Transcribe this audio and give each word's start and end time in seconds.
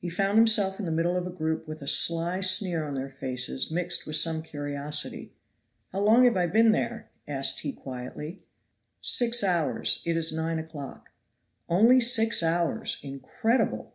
He 0.00 0.08
found 0.10 0.36
himself 0.36 0.80
in 0.80 0.84
the 0.84 0.90
middle 0.90 1.16
of 1.16 1.28
a 1.28 1.30
group 1.30 1.68
with 1.68 1.80
a 1.80 1.86
sly 1.86 2.40
sneer 2.40 2.82
on 2.84 2.94
their 2.94 3.08
faces 3.08 3.70
mixed 3.70 4.04
with 4.04 4.16
some 4.16 4.42
curiosity. 4.42 5.32
"How 5.92 6.00
long 6.00 6.24
have 6.24 6.36
I 6.36 6.48
been 6.48 6.72
there?" 6.72 7.08
asked 7.28 7.60
he 7.60 7.72
quietly. 7.72 8.42
"Six 9.00 9.44
hours; 9.44 10.02
it 10.04 10.16
is 10.16 10.32
nine 10.32 10.58
o'clock." 10.58 11.10
"Only 11.68 12.00
six 12.00 12.42
hours! 12.42 12.98
incredible!" 13.02 13.94